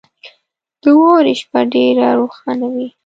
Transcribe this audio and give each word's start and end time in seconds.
•د 0.81 0.83
واورې 0.97 1.33
شپه 1.41 1.61
ډېره 1.73 2.07
روښانه 2.19 2.67
وي. 2.73 2.87